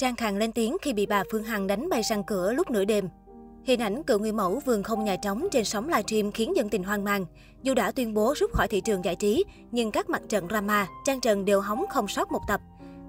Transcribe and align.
Trang 0.00 0.16
Khang 0.16 0.36
lên 0.36 0.52
tiếng 0.52 0.76
khi 0.82 0.92
bị 0.92 1.06
bà 1.06 1.22
Phương 1.30 1.44
Hằng 1.44 1.66
đánh 1.66 1.88
bay 1.88 2.02
sang 2.02 2.24
cửa 2.24 2.52
lúc 2.52 2.70
nửa 2.70 2.84
đêm. 2.84 3.08
Hình 3.64 3.80
ảnh 3.80 4.02
cựu 4.02 4.18
người 4.18 4.32
mẫu 4.32 4.60
vườn 4.66 4.82
không 4.82 5.04
nhà 5.04 5.16
trống 5.16 5.48
trên 5.52 5.64
sóng 5.64 5.88
livestream 5.88 6.32
khiến 6.32 6.56
dân 6.56 6.68
tình 6.68 6.84
hoang 6.84 7.04
mang. 7.04 7.24
Dù 7.62 7.74
đã 7.74 7.92
tuyên 7.92 8.14
bố 8.14 8.34
rút 8.36 8.52
khỏi 8.52 8.68
thị 8.68 8.80
trường 8.80 9.04
giải 9.04 9.16
trí, 9.16 9.44
nhưng 9.70 9.90
các 9.90 10.10
mặt 10.10 10.22
trận 10.28 10.48
drama, 10.48 10.86
Trang 11.04 11.20
Trần 11.20 11.44
đều 11.44 11.60
hóng 11.60 11.84
không 11.90 12.08
sót 12.08 12.32
một 12.32 12.40
tập. 12.48 12.60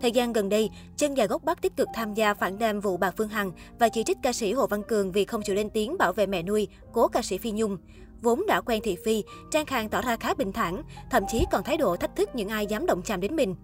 Thời 0.00 0.12
gian 0.12 0.32
gần 0.32 0.48
đây, 0.48 0.70
chân 0.96 1.14
dài 1.14 1.26
gốc 1.26 1.44
Bắc 1.44 1.62
tích 1.62 1.76
cực 1.76 1.88
tham 1.94 2.14
gia 2.14 2.34
phản 2.34 2.58
đam 2.58 2.80
vụ 2.80 2.96
bà 2.96 3.10
Phương 3.10 3.28
Hằng 3.28 3.52
và 3.78 3.88
chỉ 3.88 4.04
trích 4.04 4.18
ca 4.22 4.32
sĩ 4.32 4.52
Hồ 4.52 4.66
Văn 4.66 4.82
Cường 4.82 5.12
vì 5.12 5.24
không 5.24 5.42
chịu 5.42 5.56
lên 5.56 5.70
tiếng 5.70 5.98
bảo 5.98 6.12
vệ 6.12 6.26
mẹ 6.26 6.42
nuôi, 6.42 6.68
cố 6.92 7.08
ca 7.08 7.22
sĩ 7.22 7.38
Phi 7.38 7.50
Nhung. 7.50 7.76
Vốn 8.22 8.46
đã 8.46 8.60
quen 8.60 8.80
thị 8.84 8.96
phi, 9.04 9.24
Trang 9.50 9.66
Khang 9.66 9.88
tỏ 9.88 10.02
ra 10.02 10.16
khá 10.16 10.34
bình 10.34 10.52
thản, 10.52 10.82
thậm 11.10 11.22
chí 11.28 11.44
còn 11.52 11.64
thái 11.64 11.76
độ 11.76 11.96
thách 11.96 12.16
thức 12.16 12.30
những 12.34 12.48
ai 12.48 12.66
dám 12.66 12.86
động 12.86 13.02
chạm 13.02 13.20
đến 13.20 13.36
mình. 13.36 13.54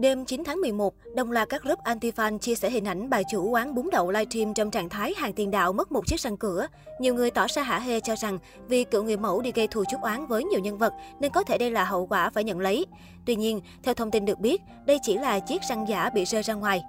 Đêm 0.00 0.24
9 0.24 0.44
tháng 0.44 0.60
11, 0.60 0.94
đồng 1.14 1.32
loạt 1.32 1.48
các 1.48 1.62
group 1.62 1.78
anti-fan 1.78 2.38
chia 2.38 2.54
sẻ 2.54 2.70
hình 2.70 2.84
ảnh 2.84 3.10
bà 3.10 3.22
chủ 3.30 3.48
quán 3.48 3.74
bún 3.74 3.88
đậu 3.92 4.10
livestream 4.10 4.54
trong 4.54 4.70
trạng 4.70 4.88
thái 4.88 5.14
hàng 5.16 5.32
tiền 5.32 5.50
đạo 5.50 5.72
mất 5.72 5.92
một 5.92 6.06
chiếc 6.06 6.20
răng 6.20 6.36
cửa. 6.36 6.66
Nhiều 7.00 7.14
người 7.14 7.30
tỏ 7.30 7.46
ra 7.48 7.62
hả 7.62 7.78
hê 7.78 8.00
cho 8.00 8.16
rằng 8.16 8.38
vì 8.68 8.84
cựu 8.84 9.02
người 9.02 9.16
mẫu 9.16 9.40
đi 9.40 9.52
gây 9.52 9.66
thù 9.66 9.84
chuốc 9.84 10.00
oán 10.00 10.26
với 10.26 10.44
nhiều 10.44 10.60
nhân 10.60 10.78
vật 10.78 10.92
nên 11.20 11.32
có 11.32 11.42
thể 11.42 11.58
đây 11.58 11.70
là 11.70 11.84
hậu 11.84 12.06
quả 12.06 12.30
phải 12.30 12.44
nhận 12.44 12.60
lấy. 12.60 12.86
Tuy 13.26 13.36
nhiên, 13.36 13.60
theo 13.82 13.94
thông 13.94 14.10
tin 14.10 14.24
được 14.24 14.40
biết, 14.40 14.62
đây 14.86 14.98
chỉ 15.02 15.18
là 15.18 15.38
chiếc 15.38 15.62
răng 15.68 15.88
giả 15.88 16.10
bị 16.14 16.24
rơi 16.24 16.42
ra 16.42 16.54
ngoài. 16.54 16.82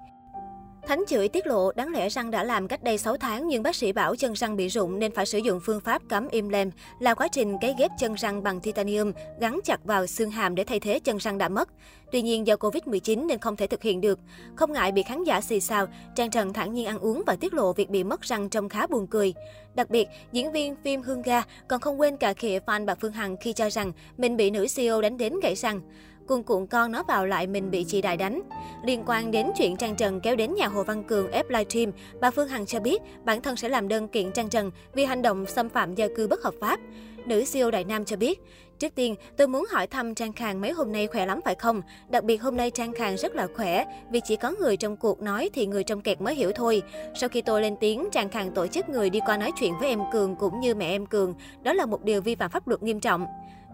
Thánh 0.87 1.03
chửi 1.07 1.29
tiết 1.29 1.47
lộ 1.47 1.71
đáng 1.71 1.91
lẽ 1.93 2.09
răng 2.09 2.31
đã 2.31 2.43
làm 2.43 2.67
cách 2.67 2.83
đây 2.83 2.97
6 2.97 3.17
tháng 3.17 3.47
nhưng 3.47 3.63
bác 3.63 3.75
sĩ 3.75 3.91
bảo 3.91 4.15
chân 4.15 4.33
răng 4.33 4.55
bị 4.55 4.67
rụng 4.67 4.99
nên 4.99 5.13
phải 5.13 5.25
sử 5.25 5.37
dụng 5.37 5.59
phương 5.59 5.79
pháp 5.79 6.01
cắm 6.09 6.27
implant 6.27 6.71
là 6.99 7.13
quá 7.13 7.27
trình 7.31 7.57
cấy 7.61 7.75
ghép 7.79 7.91
chân 7.99 8.13
răng 8.13 8.43
bằng 8.43 8.59
titanium 8.59 9.11
gắn 9.39 9.59
chặt 9.63 9.85
vào 9.85 10.07
xương 10.07 10.31
hàm 10.31 10.55
để 10.55 10.63
thay 10.63 10.79
thế 10.79 10.99
chân 10.99 11.17
răng 11.17 11.37
đã 11.37 11.49
mất. 11.49 11.69
Tuy 12.11 12.21
nhiên 12.21 12.47
do 12.47 12.55
Covid-19 12.55 13.25
nên 13.25 13.39
không 13.39 13.55
thể 13.55 13.67
thực 13.67 13.83
hiện 13.83 14.01
được. 14.01 14.19
Không 14.55 14.73
ngại 14.73 14.91
bị 14.91 15.03
khán 15.03 15.23
giả 15.23 15.41
xì 15.41 15.59
xào, 15.59 15.87
Trang 16.15 16.31
Trần 16.31 16.53
thẳng 16.53 16.73
nhiên 16.73 16.85
ăn 16.85 16.99
uống 16.99 17.23
và 17.27 17.35
tiết 17.35 17.53
lộ 17.53 17.73
việc 17.73 17.89
bị 17.89 18.03
mất 18.03 18.21
răng 18.21 18.49
trông 18.49 18.69
khá 18.69 18.87
buồn 18.87 19.07
cười. 19.07 19.33
Đặc 19.75 19.89
biệt, 19.89 20.07
diễn 20.31 20.51
viên 20.51 20.75
phim 20.83 21.01
Hương 21.01 21.21
Ga 21.21 21.43
còn 21.67 21.81
không 21.81 21.99
quên 21.99 22.17
cả 22.17 22.33
khịa 22.33 22.59
fan 22.65 22.85
bà 22.85 22.95
Phương 22.95 23.11
Hằng 23.11 23.37
khi 23.37 23.53
cho 23.53 23.69
rằng 23.69 23.91
mình 24.17 24.37
bị 24.37 24.49
nữ 24.49 24.65
CEO 24.75 25.01
đánh 25.01 25.17
đến 25.17 25.33
gãy 25.43 25.55
răng 25.55 25.81
cuồng 26.27 26.43
cuộn 26.43 26.67
con 26.67 26.91
nó 26.91 27.03
vào 27.03 27.25
lại 27.25 27.47
mình 27.47 27.71
bị 27.71 27.83
chị 27.87 28.01
Đại 28.01 28.17
đánh. 28.17 28.41
Liên 28.83 29.03
quan 29.05 29.31
đến 29.31 29.51
chuyện 29.57 29.77
Trang 29.77 29.95
Trần 29.95 30.19
kéo 30.19 30.35
đến 30.35 30.55
nhà 30.55 30.67
Hồ 30.67 30.83
Văn 30.83 31.03
Cường 31.03 31.31
ép 31.31 31.49
livestream, 31.49 31.91
bà 32.19 32.31
Phương 32.31 32.47
Hằng 32.47 32.65
cho 32.65 32.79
biết 32.79 33.01
bản 33.23 33.41
thân 33.41 33.55
sẽ 33.55 33.69
làm 33.69 33.87
đơn 33.87 34.07
kiện 34.07 34.31
Trang 34.31 34.49
Trần 34.49 34.71
vì 34.93 35.05
hành 35.05 35.21
động 35.21 35.45
xâm 35.45 35.69
phạm 35.69 35.95
gia 35.95 36.07
cư 36.15 36.27
bất 36.27 36.43
hợp 36.43 36.53
pháp. 36.61 36.79
Nữ 37.25 37.43
CEO 37.53 37.71
Đại 37.71 37.83
Nam 37.83 38.05
cho 38.05 38.15
biết, 38.15 38.41
Trước 38.81 38.95
tiên, 38.95 39.15
tôi 39.37 39.47
muốn 39.47 39.65
hỏi 39.69 39.87
thăm 39.87 40.15
Trang 40.15 40.33
Khang 40.33 40.61
mấy 40.61 40.71
hôm 40.71 40.91
nay 40.91 41.07
khỏe 41.07 41.25
lắm 41.25 41.39
phải 41.45 41.55
không? 41.55 41.81
Đặc 42.09 42.23
biệt 42.23 42.37
hôm 42.37 42.57
nay 42.57 42.71
Trang 42.71 42.93
Khang 42.93 43.17
rất 43.17 43.35
là 43.35 43.47
khỏe, 43.55 43.85
vì 44.11 44.19
chỉ 44.23 44.35
có 44.35 44.53
người 44.59 44.77
trong 44.77 44.97
cuộc 44.97 45.21
nói 45.21 45.49
thì 45.53 45.65
người 45.65 45.83
trong 45.83 46.01
kẹt 46.01 46.21
mới 46.21 46.35
hiểu 46.35 46.51
thôi. 46.55 46.81
Sau 47.15 47.29
khi 47.29 47.41
tôi 47.41 47.61
lên 47.61 47.75
tiếng, 47.79 48.07
Trang 48.11 48.29
Khang 48.29 48.51
tổ 48.51 48.67
chức 48.67 48.89
người 48.89 49.09
đi 49.09 49.19
qua 49.25 49.37
nói 49.37 49.51
chuyện 49.59 49.73
với 49.79 49.89
em 49.89 49.99
Cường 50.11 50.35
cũng 50.35 50.59
như 50.59 50.75
mẹ 50.75 50.85
em 50.85 51.05
Cường. 51.05 51.33
Đó 51.63 51.73
là 51.73 51.85
một 51.85 52.03
điều 52.03 52.21
vi 52.21 52.35
phạm 52.35 52.51
pháp 52.51 52.67
luật 52.67 52.83
nghiêm 52.83 52.99
trọng. 52.99 53.25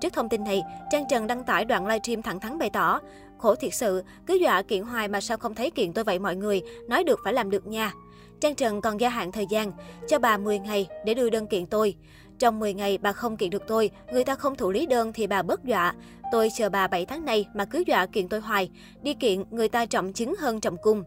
Trước 0.02 0.14
thông 0.14 0.30
tin 0.30 0.44
này, 0.44 0.64
Trang 0.92 1.06
Trần 1.10 1.28
đăng 1.28 1.44
tải 1.44 1.66
đoạn 1.66 1.88
livestream 1.88 2.22
thẳng 2.22 2.40
thắn 2.40 2.58
bày 2.58 2.70
tỏ, 2.70 3.00
khổ 3.38 3.56
thiệt 3.56 3.74
sự, 3.74 4.04
cứ 4.26 4.34
dọa 4.34 4.62
kiện 4.62 4.84
hoài 4.84 5.08
mà 5.08 5.22
sao 5.22 5.38
không 5.38 5.56
thấy 5.56 5.72
kiện 5.72 5.94
tôi 5.94 6.04
vậy 6.04 6.20
mọi 6.20 6.36
người, 6.36 6.62
nói 6.88 7.04
được 7.04 7.20
phải 7.24 7.34
làm 7.34 7.50
được 7.50 7.68
nha. 7.68 7.94
Trang 8.40 8.56
Trần 8.56 8.82
còn 8.82 9.02
gia 9.02 9.10
hạn 9.10 9.32
thời 9.32 9.46
gian, 9.50 9.72
cho 10.08 10.20
bà 10.20 10.38
10 10.38 10.60
ngày 10.60 10.88
để 11.06 11.14
đưa 11.14 11.30
đơn 11.30 11.48
kiện 11.48 11.66
tôi. 11.66 11.96
Trong 12.40 12.60
10 12.60 12.74
ngày 12.74 12.98
bà 12.98 13.12
không 13.12 13.38
kiện 13.38 13.50
được 13.50 13.64
tôi, 13.68 13.92
người 14.12 14.24
ta 14.24 14.36
không 14.36 14.56
thủ 14.56 14.72
lý 14.72 14.86
đơn 14.86 15.14
thì 15.14 15.28
bà 15.28 15.42
bớt 15.42 15.64
dọa. 15.64 15.94
Tôi 16.32 16.50
chờ 16.58 16.70
bà 16.70 16.88
7 16.88 17.06
tháng 17.06 17.26
nay 17.26 17.48
mà 17.54 17.66
cứ 17.66 17.84
dọa 17.88 18.06
kiện 18.06 18.28
tôi 18.28 18.40
hoài. 18.40 18.70
Đi 19.02 19.14
kiện, 19.14 19.44
người 19.52 19.70
ta 19.70 19.86
trọng 19.86 20.14
chứng 20.14 20.36
hơn 20.40 20.62
trọng 20.62 20.78
cung. 20.78 21.04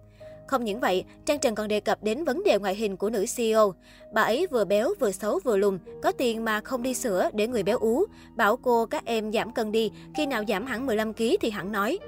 Không 0.51 0.65
những 0.65 0.81
vậy, 0.81 1.05
Trang 1.25 1.39
Trần 1.39 1.55
còn 1.55 1.69
đề 1.69 1.81
cập 1.81 2.03
đến 2.03 2.25
vấn 2.25 2.45
đề 2.45 2.59
ngoại 2.59 2.75
hình 2.75 2.97
của 2.97 3.11
nữ 3.11 3.25
CEO. 3.37 3.75
Bà 4.12 4.23
ấy 4.23 4.47
vừa 4.51 4.65
béo 4.65 4.95
vừa 5.01 5.11
xấu 5.11 5.41
vừa 5.45 5.57
lùn, 5.57 5.79
có 6.03 6.12
tiền 6.12 6.45
mà 6.45 6.61
không 6.61 6.83
đi 6.83 6.95
sửa 6.95 7.31
để 7.33 7.47
người 7.47 7.62
béo 7.62 7.79
ú. 7.79 8.05
Bảo 8.36 8.57
cô 8.57 8.86
các 8.86 9.05
em 9.05 9.33
giảm 9.33 9.52
cân 9.52 9.73
đi, 9.73 9.91
khi 10.14 10.27
nào 10.27 10.45
giảm 10.48 10.67
hẳn 10.67 10.86
15 10.86 11.14
kg 11.14 11.24
thì 11.41 11.51
hẳn 11.51 11.73
nói. 11.73 11.98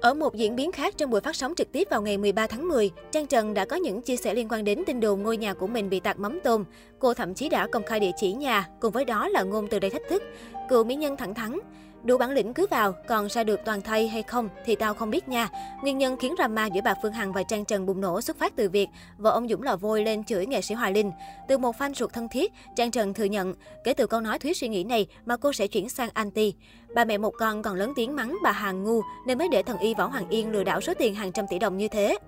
Ở 0.00 0.14
một 0.14 0.34
diễn 0.34 0.56
biến 0.56 0.72
khác 0.72 0.94
trong 0.96 1.10
buổi 1.10 1.20
phát 1.20 1.36
sóng 1.36 1.54
trực 1.54 1.72
tiếp 1.72 1.88
vào 1.90 2.02
ngày 2.02 2.18
13 2.18 2.46
tháng 2.46 2.68
10, 2.68 2.90
Trang 3.10 3.26
Trần 3.26 3.54
đã 3.54 3.64
có 3.64 3.76
những 3.76 4.02
chia 4.02 4.16
sẻ 4.16 4.34
liên 4.34 4.48
quan 4.48 4.64
đến 4.64 4.82
tin 4.86 5.00
đồn 5.00 5.22
ngôi 5.22 5.36
nhà 5.36 5.54
của 5.54 5.66
mình 5.66 5.90
bị 5.90 6.00
tạt 6.00 6.18
mắm 6.18 6.40
tôm. 6.44 6.64
Cô 6.98 7.14
thậm 7.14 7.34
chí 7.34 7.48
đã 7.48 7.66
công 7.66 7.84
khai 7.84 8.00
địa 8.00 8.12
chỉ 8.16 8.32
nhà, 8.32 8.68
cùng 8.80 8.92
với 8.92 9.04
đó 9.04 9.28
là 9.28 9.42
ngôn 9.42 9.68
từ 9.68 9.78
đầy 9.78 9.90
thách 9.90 10.08
thức. 10.08 10.22
Cựu 10.68 10.84
mỹ 10.84 10.94
nhân 10.94 11.16
thẳng 11.16 11.34
thắn, 11.34 11.58
Đủ 12.04 12.18
bản 12.18 12.30
lĩnh 12.30 12.54
cứ 12.54 12.66
vào, 12.66 12.92
còn 13.08 13.26
ra 13.26 13.44
được 13.44 13.60
toàn 13.64 13.80
thay 13.80 14.08
hay 14.08 14.22
không 14.22 14.48
thì 14.64 14.76
tao 14.76 14.94
không 14.94 15.10
biết 15.10 15.28
nha. 15.28 15.48
Nguyên 15.82 15.98
nhân 15.98 16.16
khiến 16.16 16.34
drama 16.36 16.66
giữa 16.66 16.80
bà 16.84 16.94
Phương 17.02 17.12
Hằng 17.12 17.32
và 17.32 17.42
Trang 17.42 17.64
Trần 17.64 17.86
bùng 17.86 18.00
nổ 18.00 18.20
xuất 18.20 18.38
phát 18.38 18.56
từ 18.56 18.68
việc 18.68 18.88
vợ 19.18 19.30
ông 19.30 19.48
Dũng 19.48 19.62
lò 19.62 19.76
vôi 19.76 20.04
lên 20.04 20.24
chửi 20.24 20.46
nghệ 20.46 20.60
sĩ 20.60 20.74
Hoài 20.74 20.92
Linh. 20.92 21.12
Từ 21.48 21.58
một 21.58 21.76
fan 21.78 21.94
ruột 21.94 22.12
thân 22.12 22.28
thiết, 22.28 22.52
Trang 22.76 22.90
Trần 22.90 23.14
thừa 23.14 23.24
nhận, 23.24 23.54
kể 23.84 23.94
từ 23.94 24.06
câu 24.06 24.20
nói 24.20 24.38
thuyết 24.38 24.56
suy 24.56 24.68
nghĩ 24.68 24.84
này 24.84 25.06
mà 25.26 25.36
cô 25.36 25.52
sẽ 25.52 25.66
chuyển 25.66 25.88
sang 25.88 26.08
anti. 26.14 26.54
Bà 26.94 27.04
mẹ 27.04 27.18
một 27.18 27.34
con 27.38 27.62
còn 27.62 27.74
lớn 27.74 27.92
tiếng 27.96 28.16
mắng 28.16 28.38
bà 28.42 28.52
Hàng 28.52 28.84
ngu 28.84 29.02
nên 29.26 29.38
mới 29.38 29.48
để 29.48 29.62
thần 29.62 29.78
y 29.78 29.94
Võ 29.94 30.06
Hoàng 30.06 30.28
Yên 30.28 30.52
lừa 30.52 30.64
đảo 30.64 30.80
số 30.80 30.94
tiền 30.98 31.14
hàng 31.14 31.32
trăm 31.32 31.46
tỷ 31.50 31.58
đồng 31.58 31.78
như 31.78 31.88
thế. 31.88 32.18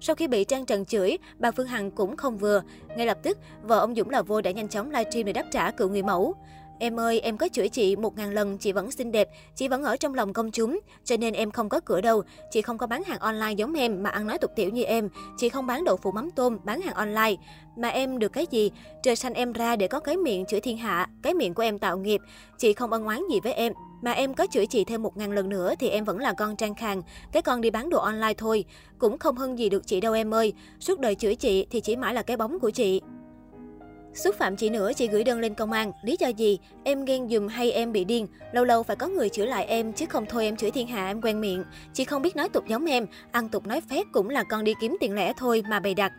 Sau 0.00 0.16
khi 0.16 0.28
bị 0.28 0.44
Trang 0.44 0.66
Trần 0.66 0.84
chửi, 0.84 1.18
bà 1.38 1.50
Phương 1.50 1.66
Hằng 1.66 1.90
cũng 1.90 2.16
không 2.16 2.38
vừa. 2.38 2.62
Ngay 2.96 3.06
lập 3.06 3.18
tức, 3.22 3.38
vợ 3.62 3.78
ông 3.78 3.94
Dũng 3.94 4.10
lò 4.10 4.22
vôi 4.22 4.42
đã 4.42 4.50
nhanh 4.50 4.68
chóng 4.68 4.90
livestream 4.90 5.24
để 5.24 5.32
đáp 5.32 5.44
trả 5.52 5.70
cựu 5.70 5.88
người 5.88 6.02
mẫu. 6.02 6.34
Em 6.82 7.00
ơi, 7.00 7.20
em 7.20 7.36
có 7.36 7.48
chửi 7.52 7.68
chị 7.68 7.96
một 7.96 8.16
ngàn 8.16 8.30
lần, 8.30 8.58
chị 8.58 8.72
vẫn 8.72 8.90
xinh 8.90 9.12
đẹp, 9.12 9.28
chị 9.54 9.68
vẫn 9.68 9.82
ở 9.82 9.96
trong 9.96 10.14
lòng 10.14 10.32
công 10.32 10.50
chúng, 10.50 10.80
cho 11.04 11.16
nên 11.16 11.34
em 11.34 11.50
không 11.50 11.68
có 11.68 11.80
cửa 11.80 12.00
đâu. 12.00 12.22
Chị 12.50 12.62
không 12.62 12.78
có 12.78 12.86
bán 12.86 13.04
hàng 13.04 13.18
online 13.18 13.52
giống 13.52 13.74
em 13.74 14.02
mà 14.02 14.10
ăn 14.10 14.26
nói 14.26 14.38
tục 14.38 14.50
tiểu 14.56 14.70
như 14.70 14.82
em. 14.82 15.08
Chị 15.38 15.48
không 15.48 15.66
bán 15.66 15.84
đậu 15.84 15.96
phụ 15.96 16.12
mắm 16.12 16.30
tôm, 16.30 16.58
bán 16.64 16.80
hàng 16.80 16.94
online. 16.94 17.34
Mà 17.76 17.88
em 17.88 18.18
được 18.18 18.32
cái 18.32 18.46
gì? 18.50 18.70
Trời 19.02 19.16
xanh 19.16 19.34
em 19.34 19.52
ra 19.52 19.76
để 19.76 19.88
có 19.88 20.00
cái 20.00 20.16
miệng 20.16 20.46
chửi 20.46 20.60
thiên 20.60 20.76
hạ, 20.76 21.08
cái 21.22 21.34
miệng 21.34 21.54
của 21.54 21.62
em 21.62 21.78
tạo 21.78 21.98
nghiệp. 21.98 22.20
Chị 22.58 22.72
không 22.72 22.92
ân 22.92 23.04
oán 23.04 23.22
gì 23.30 23.40
với 23.40 23.52
em. 23.52 23.72
Mà 24.02 24.12
em 24.12 24.34
có 24.34 24.46
chửi 24.50 24.66
chị 24.66 24.84
thêm 24.84 25.02
một 25.02 25.16
ngàn 25.16 25.32
lần 25.32 25.48
nữa 25.48 25.74
thì 25.78 25.88
em 25.88 26.04
vẫn 26.04 26.18
là 26.18 26.32
con 26.32 26.56
trang 26.56 26.74
khang, 26.74 27.02
cái 27.32 27.42
con 27.42 27.60
đi 27.60 27.70
bán 27.70 27.90
đồ 27.90 27.98
online 27.98 28.34
thôi. 28.38 28.64
Cũng 28.98 29.18
không 29.18 29.36
hơn 29.36 29.58
gì 29.58 29.68
được 29.68 29.86
chị 29.86 30.00
đâu 30.00 30.12
em 30.12 30.34
ơi. 30.34 30.52
Suốt 30.80 31.00
đời 31.00 31.14
chửi 31.14 31.34
chị 31.34 31.66
thì 31.70 31.80
chỉ 31.80 31.96
mãi 31.96 32.14
là 32.14 32.22
cái 32.22 32.36
bóng 32.36 32.60
của 32.60 32.70
chị. 32.70 33.00
Xúc 34.14 34.34
phạm 34.38 34.56
chị 34.56 34.70
nữa, 34.70 34.92
chị 34.96 35.08
gửi 35.08 35.24
đơn 35.24 35.40
lên 35.40 35.54
công 35.54 35.72
an. 35.72 35.92
Lý 36.02 36.16
do 36.20 36.28
gì? 36.28 36.58
Em 36.84 37.04
ghen 37.04 37.28
dùm 37.28 37.48
hay 37.48 37.72
em 37.72 37.92
bị 37.92 38.04
điên? 38.04 38.26
Lâu 38.52 38.64
lâu 38.64 38.82
phải 38.82 38.96
có 38.96 39.08
người 39.08 39.28
chữa 39.28 39.44
lại 39.44 39.64
em, 39.64 39.92
chứ 39.92 40.06
không 40.06 40.26
thôi 40.26 40.44
em 40.44 40.56
chửi 40.56 40.70
thiên 40.70 40.86
hạ 40.86 41.06
em 41.06 41.20
quen 41.22 41.40
miệng. 41.40 41.64
Chị 41.92 42.04
không 42.04 42.22
biết 42.22 42.36
nói 42.36 42.48
tục 42.48 42.64
giống 42.68 42.84
em, 42.84 43.06
ăn 43.32 43.48
tục 43.48 43.66
nói 43.66 43.80
phép 43.90 44.02
cũng 44.12 44.28
là 44.28 44.44
con 44.44 44.64
đi 44.64 44.74
kiếm 44.80 44.96
tiền 45.00 45.14
lẻ 45.14 45.32
thôi 45.36 45.62
mà 45.68 45.80
bày 45.80 45.94
đặt. 45.94 46.12